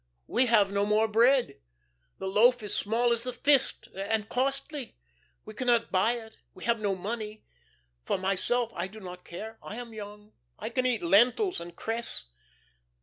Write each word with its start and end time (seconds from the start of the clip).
We 0.25 0.47
have 0.47 0.71
no 0.71 0.83
more 0.83 1.07
bread. 1.07 1.59
The 2.17 2.25
loaf 2.25 2.63
is 2.63 2.73
small 2.75 3.13
as 3.13 3.21
the 3.21 3.33
fist, 3.33 3.87
and 3.93 4.27
costly. 4.29 4.97
We 5.45 5.53
cannot 5.53 5.91
buy 5.91 6.13
it, 6.13 6.37
we 6.55 6.63
have 6.63 6.79
no 6.79 6.95
money. 6.95 7.43
For 8.03 8.17
myself, 8.17 8.71
I 8.73 8.87
do 8.87 8.99
not 8.99 9.23
care. 9.23 9.59
I 9.61 9.75
am 9.75 9.93
young. 9.93 10.33
I 10.57 10.69
can 10.69 10.87
eat 10.87 11.03
lentils 11.03 11.61
and 11.61 11.75
cress. 11.75 12.29